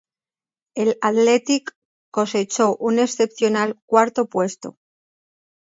El 0.73 0.97
Athletic 1.01 1.75
cosechó 2.11 2.75
un 2.77 2.97
excepcional 2.97 3.79
cuarto 3.85 4.25
puesto. 4.25 4.79